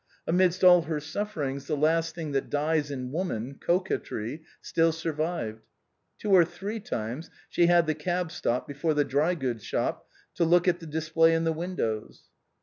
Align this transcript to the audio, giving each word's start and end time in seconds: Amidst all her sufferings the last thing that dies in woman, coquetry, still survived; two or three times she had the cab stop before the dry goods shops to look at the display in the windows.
Amidst 0.25 0.63
all 0.63 0.81
her 0.85 0.99
sufferings 0.99 1.67
the 1.67 1.77
last 1.77 2.15
thing 2.15 2.31
that 2.31 2.49
dies 2.49 2.89
in 2.89 3.11
woman, 3.11 3.59
coquetry, 3.59 4.41
still 4.59 4.91
survived; 4.91 5.61
two 6.17 6.31
or 6.31 6.43
three 6.43 6.79
times 6.79 7.29
she 7.49 7.67
had 7.67 7.85
the 7.85 7.93
cab 7.93 8.31
stop 8.31 8.67
before 8.67 8.95
the 8.95 9.05
dry 9.05 9.35
goods 9.35 9.63
shops 9.63 10.07
to 10.33 10.43
look 10.43 10.67
at 10.67 10.79
the 10.79 10.87
display 10.87 11.35
in 11.35 11.43
the 11.43 11.53
windows. 11.53 12.23